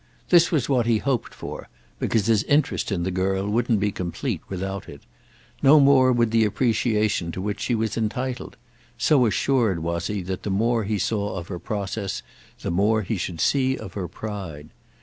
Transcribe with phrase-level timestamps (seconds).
[0.29, 1.69] This was what he hoped for,
[1.99, 5.03] because his interest in the girl wouldn't be complete without it.
[5.61, 10.49] No more would the appreciation to which she was entitled—so assured was he that the
[10.49, 12.23] more he saw of her process
[12.61, 14.69] the more he should see of her pride.